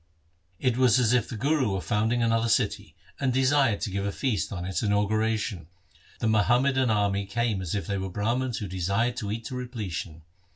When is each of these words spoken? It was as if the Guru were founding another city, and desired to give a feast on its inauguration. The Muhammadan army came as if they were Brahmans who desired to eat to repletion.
It 0.57 0.77
was 0.77 0.97
as 0.97 1.13
if 1.13 1.29
the 1.29 1.37
Guru 1.37 1.73
were 1.73 1.79
founding 1.79 2.23
another 2.23 2.49
city, 2.49 2.95
and 3.19 3.31
desired 3.31 3.81
to 3.81 3.91
give 3.91 4.03
a 4.03 4.11
feast 4.11 4.51
on 4.51 4.65
its 4.65 4.81
inauguration. 4.81 5.67
The 6.17 6.27
Muhammadan 6.27 6.89
army 6.89 7.27
came 7.27 7.61
as 7.61 7.75
if 7.75 7.85
they 7.85 7.99
were 7.99 8.09
Brahmans 8.09 8.57
who 8.57 8.67
desired 8.67 9.15
to 9.17 9.31
eat 9.31 9.45
to 9.45 9.55
repletion. 9.55 10.23